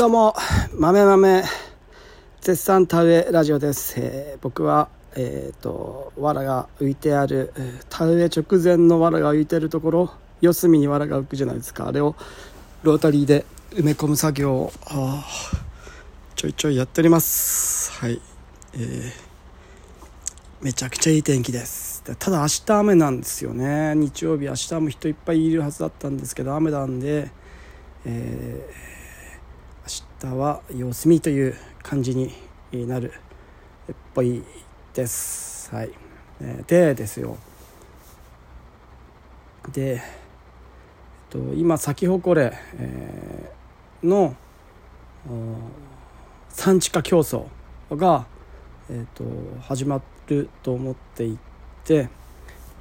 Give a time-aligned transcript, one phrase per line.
[0.00, 0.34] どうも
[0.72, 1.44] 豆豆
[2.40, 7.52] 絶賛田植えラジオです、えー僕はえっ、と藁が浮いてある
[7.90, 10.10] 田植え直前の藁が浮いてるところ
[10.40, 11.86] 四隅に藁が浮くじゃないですか。
[11.86, 12.16] あれを
[12.82, 15.22] ロータリーで埋め込む作業をあ
[16.34, 17.92] ちょいちょいやっております。
[17.92, 18.22] はい。
[18.72, 19.12] えー
[20.62, 22.02] めちゃくちゃいい天気です。
[22.18, 23.94] ただ明日雨なんですよね。
[23.96, 27.30] 日曜日明日も人いっぱいいるはずだったんですけど雨なんで、
[28.06, 28.89] えー
[30.22, 32.30] 明日は様子見という感じに
[32.86, 33.14] なる
[33.90, 34.42] っぽい
[34.92, 35.74] です。
[35.74, 35.90] はい、
[36.66, 37.38] でですよ。
[39.72, 40.00] で、えっ
[41.30, 44.34] と、今咲き誇れ、えーの
[46.50, 47.46] 産地化競争
[47.90, 48.26] が、
[48.90, 49.24] えー、と
[49.62, 51.38] 始まると思ってい
[51.84, 52.08] て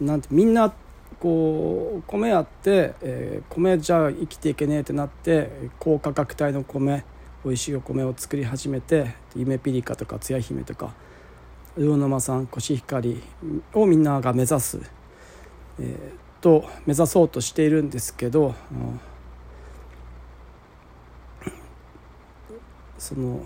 [0.00, 0.72] なんてみんな
[1.20, 7.04] こう米あって、えー米じゃ生きていけねえってなって高価格帯の米
[7.44, 10.94] 美味しいお米を作り始めて夢ピリカとかつや姫とか
[11.76, 13.22] 魚沼産コシヒカリ
[13.72, 14.80] をみんなが目指す、
[15.78, 19.00] えーと目指そうとしているんですけどうん
[22.98, 23.44] その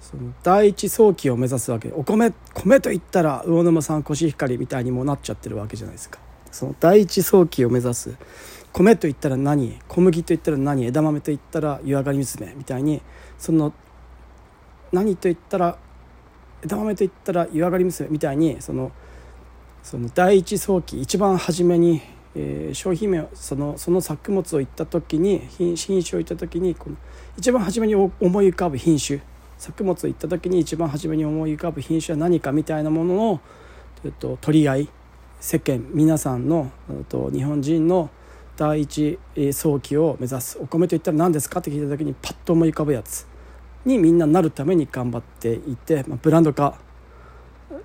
[0.00, 1.92] その第一早期を目指すわけ。
[1.92, 6.18] お米米といったら魚沼産コシヒカリみたいにもなっちゃってるわけじゃないですか。
[6.50, 8.16] その第一早期を目指す
[8.72, 9.78] 米といったら何？
[9.88, 10.84] 小麦といったら何？
[10.84, 13.02] 枝豆といったら湯上がり娘みたいに
[13.38, 13.72] その
[14.92, 15.78] 何といったら
[16.62, 18.92] 枝豆といったら湯上がり娘みたいにその
[19.82, 22.02] その第一早期一番初めに、
[22.34, 26.96] えー商品名そのその作物を言った時に品種を言った時にこの
[27.36, 28.10] 一番初めに思
[28.42, 29.20] い浮かぶ品種
[29.58, 33.40] 作物を言った時に一番初めに思い浮かぶ品種は何かみたいなものの、
[34.04, 34.88] えっと、取り合い
[35.40, 38.10] 世間皆さんの、えっと、日本人の
[38.60, 39.18] 第一
[39.54, 43.26] 早期を目指すお米といったら何ですかって聞いた時にパッと思い浮かぶやつ
[43.86, 46.76] にみんななるために頑張っていて、まあ、ブランド化
[47.72, 47.76] っ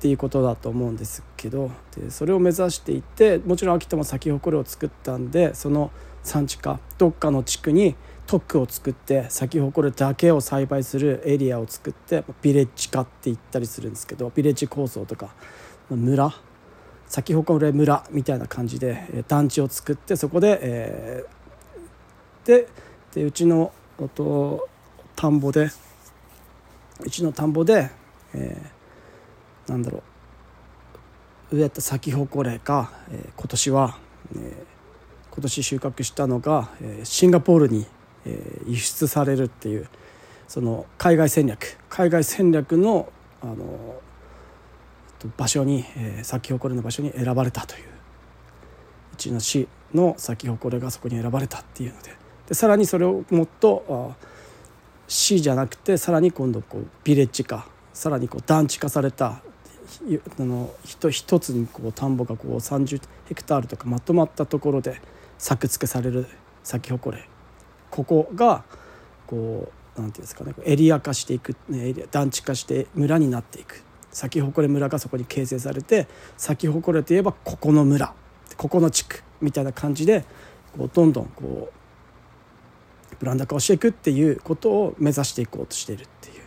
[0.00, 5.92] ていうことだと思うんですけどでそれを目指していてもちろん秋田も咲き誇りを作ったんでその
[6.24, 7.94] 産地化どっかの地区に
[8.26, 15.32] 特区を作って咲き誇りだけを栽培するエリアを作ってビレッジ化って言ったりするんですけどビレッジ構想とか
[15.88, 16.34] 村
[17.08, 21.36] 咲き誇り村みたいな感じで団地を作ってそこで、えー
[22.46, 22.68] で
[23.12, 24.68] でうちのおと
[25.16, 25.68] 田んぼで
[27.00, 27.90] うちの田んぼで、
[28.34, 30.02] えーなんだろ
[31.50, 33.98] う植えた咲き誇れが、えー今年は、
[34.36, 34.76] えー
[35.32, 37.86] 今年収穫したのが、えーシンガポールに、
[38.24, 39.88] えー輸出されるっていう
[40.46, 41.76] その海外戦略。
[41.88, 43.08] 海外戦略の
[43.42, 43.54] あの
[45.36, 47.88] 場所に、えー咲き誇れの場所に選ばれたという
[49.12, 52.16] うちの市の咲き誇れがそこに選ばれたっていうので。
[52.48, 54.14] でさらにそれをもっと
[55.08, 57.66] 市じゃなくてさらに今度こうビレッジ化。
[57.92, 59.40] さらにこう団地化されたあ
[60.38, 65.00] の一一つにこう田んぼがこう30ヘクタールとかまとまったところで
[65.38, 66.26] 作付けされる
[66.62, 67.26] 咲き誇れ。
[67.90, 68.64] ここが
[69.26, 71.56] こうなんていうんですかねエリア化していく
[72.10, 73.82] 団地化して村になっていく。
[74.16, 78.14] 咲き誇れ村がそこに形成されて咲き誇れといえばここの村
[78.56, 80.24] ここの地区みたいな感じで
[80.76, 86.42] こうどんどんこうブランド化をしていくっていうことを目指していこうとしているっていう、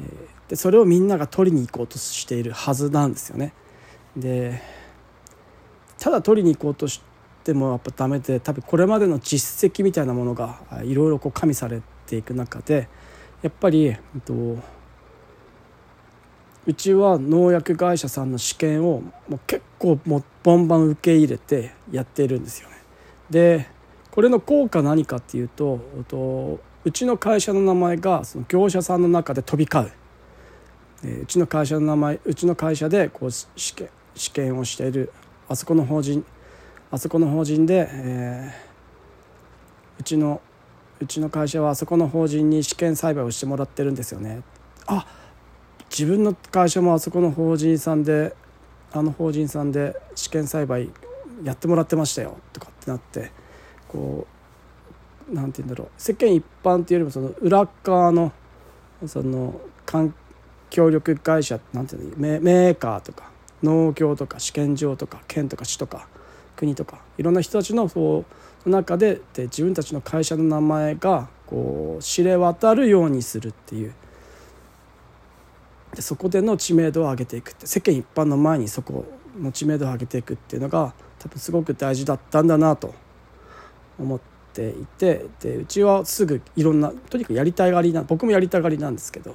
[0.00, 3.52] えーでそれをみんなが取りに行こうとしているはずなんですよね。
[4.16, 4.60] で
[5.98, 7.02] ただ取りに行こうとし
[7.44, 12.88] てもやっぱダメで多分これまでの実績みたいなものがいろいろ加味されていく中で
[13.42, 14.32] やっぱり、えっと、
[16.68, 22.76] うちは農薬会社さんの試験をもう結構もうバンバン受け入れてやっているんですよね。
[23.30, 23.66] で
[24.10, 29.92] これの効果何かっていうととうちの会社の名前がその業者さんの中で飛び交う。
[31.04, 35.10] えうちの会社の名前うちの会社でこう試験試験をしている
[35.48, 36.22] あそこの法人
[36.90, 38.68] あそこの法人で、えー
[39.98, 40.40] うちの
[41.00, 44.42] うちの会社はあそこの法人に試験栽培をしてもらってるんですよね。
[44.86, 45.06] あ
[45.98, 48.36] 自分の会社もあそこの法人さんで
[48.92, 50.90] あの法人さんで試験栽培
[51.42, 53.32] やってもらってましたよとかってなって
[53.88, 54.24] こ
[55.28, 55.88] うなんて言うんだろう。
[55.98, 58.30] 世間一般っていうよりもその裏側の
[59.06, 60.14] その環
[60.70, 63.32] 協力会社なんていうのメメーカーとか
[63.64, 66.06] 農協とか試験場とか県とか市とか
[66.54, 68.24] 国とかいろんな人たちのそ
[68.64, 73.92] う中でで自分たちの会社の名前がこう知れ渡るようにするっていう。
[75.94, 79.04] でそこでの知名度を上げていくって世間一般の前にそこ
[79.38, 82.94] の知名度を上げていくっていうのが多分すごく大事だったんだなと
[83.98, 84.20] 思っ
[84.52, 89.34] ていてでうちはすぐいろんなとにかくやりたいがりな僕もやりたがりなんですけど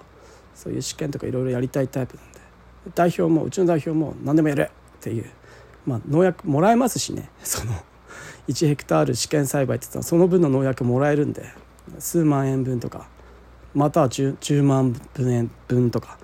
[0.56, 2.40] そういう試験とかいろいろやりたいタイプなんで
[2.96, 4.70] 代表もうちの代表も何でもやるっ
[5.00, 5.26] ていう、
[5.86, 7.30] まあ、農薬もらえますしね。
[7.44, 7.74] その
[8.48, 11.46] 1ヘクタール試験栽培って言ったらその分の農薬もらえるんで
[11.98, 13.08] 数万円分とか
[13.74, 16.18] または 10, 10万円分とか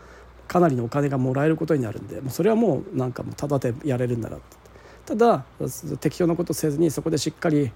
[0.49, 4.37] かなりのお金がもらえることになるんでもうそれはもうなんかもうただでやれるんだな
[5.05, 5.45] ただ
[6.01, 7.71] 適当なことせずにそこでしっかり、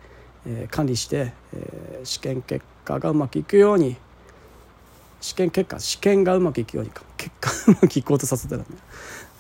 [0.46, 3.96] えー、管理して、えー、試験結果がうまくいくように
[5.22, 8.68] 試験結果試験がうまくいくようにか結果うまくいこうとさせたらね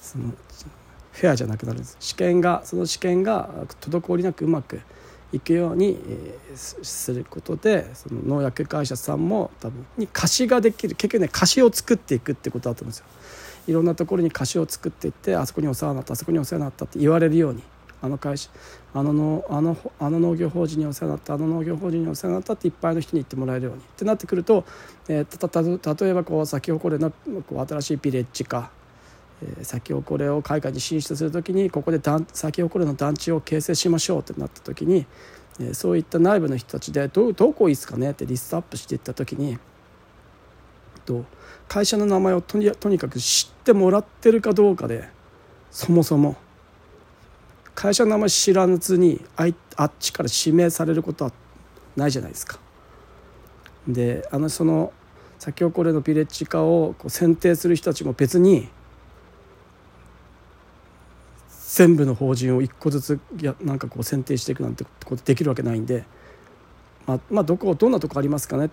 [0.01, 0.31] その
[1.11, 1.97] フェアじゃなくなるんです。
[1.99, 3.49] 試験がその試験が
[3.81, 4.81] 滞りなくうまく
[5.33, 5.99] いくように、
[6.55, 13.05] することでその農薬会社さんも多分に貸しができる結局ね貸しを作っていくってことだと思うんですよ。
[13.67, 17.63] いろんなところに貸しを作っていってあそこにお世話になったあそこにお世話になったって言われるように
[18.01, 18.49] あの会社
[18.93, 24.65] あののあのあの農業法人にお世話になったあの農業法人にお世話になったっていっぱいの人に言ってもらえるようにってなってくると、
[25.07, 25.61] えー、たた
[26.03, 28.69] 例えばこう先ほこれのこう新しいビレッジ化
[29.63, 31.99] 先ほこれを海外に進出する時にここで
[32.33, 35.05] 先ほこれの団地を形成しましょうってなった時に
[35.73, 38.11] そういった内部の人たちでどどこいいですかね？
[38.11, 39.57] ってリストアップしていった時に
[41.67, 45.07] 会社の名前をとにとにかく知ってもらってるかどうかで
[45.69, 46.37] そもそも
[47.75, 51.31] 会社の名前知らずにああっちから指名されることは
[51.95, 52.59] ないじゃないですか。
[53.87, 54.93] であのその
[55.39, 58.69] 先ほこれのビレッジ化をこう選定する人たちも別に
[61.73, 66.03] 全部の法人を一個ずつやなんかこう選定していくなんてことできるわけないんで、
[67.07, 68.69] まあ、まあどこどんなとこありますかねっ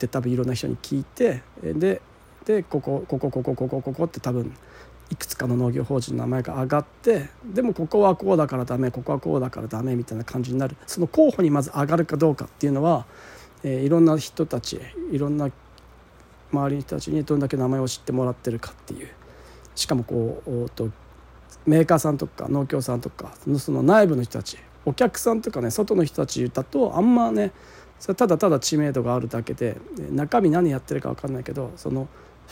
[0.00, 2.02] て多分いろんな人に聞いてで
[2.44, 4.52] でここここここここここって多分
[5.10, 10.76] いくつかの農業法人の名前が上がってでもここはこうだからダメここはこうだからダメみたいな感じになる。
[10.88, 13.06] その候補にまず上がるかどうかっていうのは、
[13.62, 14.80] えー、いろんな人たち
[15.12, 15.52] いろんな
[16.52, 19.08] 周りの人たちにどんだけ名前を知ってもらってるかっていう。
[19.76, 20.90] しかもこうと
[21.66, 27.52] メーカーさんとか農協さんとかその内部の人たちお客さんとかね外の人たちだとあんまね
[27.98, 29.76] それただただ知名度があるだけで
[30.10, 32.08] 中身何やってるか分かんないけどその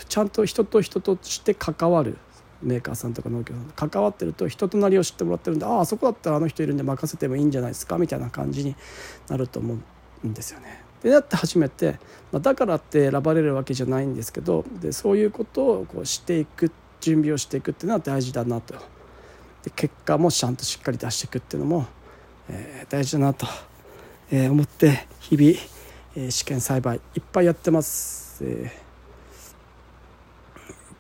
[0.09, 2.19] ちゃんと人と人として関わる
[2.63, 8.77] メーカーさんとか農協さん関わってると人となりを知ってもらってるんでああそこだったらあの人いるんで任せてもいいんじゃないですかみたいな感じに
[9.29, 9.79] なると思
[10.25, 10.85] うんですよね。
[11.03, 11.93] でなって初めて、
[12.33, 18.75] まあ、だからって選ばれるわけじゃないんですけどでそういうことをこうしていく準備をしていくっていうのは大事だなと。
[19.63, 21.87] で結果もちゃんとしっかり出していくっていうのも、
[22.49, 23.47] えー、大事だなと、
[24.31, 25.51] えー、思って日々、
[26.17, 28.45] えー、試験栽培いっぱいやってます。
[28.45, 28.73] え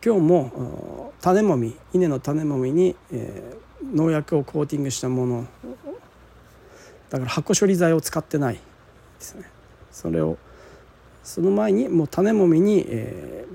[0.01, 5.47] ー、今日も種もみ稲の種もみに、えー、農薬をコーティングしたもの。
[7.11, 8.61] だから箱処理剤を使ってないで
[9.21, 9.45] すね。
[9.91, 10.37] それを
[11.23, 13.47] その前にもう種もみに、え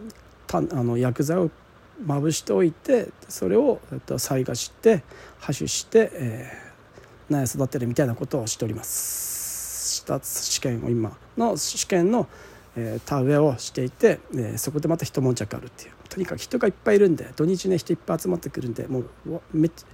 [0.47, 1.51] ー、たあの薬剤を
[2.05, 3.79] まぶしておいてそれを
[4.17, 5.03] 菜芽して
[5.41, 9.95] 播種して、えー、苗育てるみたいなことをしております。
[9.95, 12.27] した試験を今の試験の、
[12.75, 15.91] えー、田植えをしていて、えー、そこでまた一悶着あるっていう。
[16.09, 19.05] とにかく人がいっぱいいるんで土日ね人いっぱい集まってくるんでもう
[19.51, 19.87] めっちゃ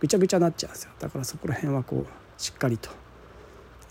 [0.00, 0.90] ぐちゃぐちゃになっちゃうんですよ。
[0.98, 2.90] だからそこら辺はこうしっかりと、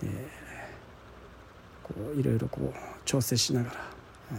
[0.04, 2.74] えー、こういろいろこう
[3.06, 3.76] 調整しながら、
[4.32, 4.38] うん、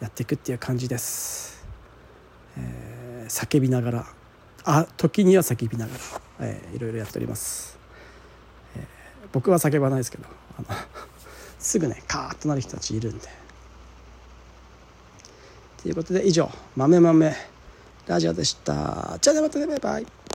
[0.00, 1.55] やっていくっていう感じです。
[2.58, 4.06] えー、叫びながら
[4.64, 6.00] あ時には叫びながら、
[6.40, 7.78] えー、いろいろやっております、
[8.76, 8.84] えー、
[9.32, 10.24] 僕は叫ばないですけど
[10.58, 10.78] あの
[11.58, 13.28] すぐねカーッとなる人たちいるんで。
[15.82, 17.36] ということで以上「豆豆
[18.08, 19.18] ラジオ」でした。
[19.20, 20.15] じゃあねまたねバイバイ。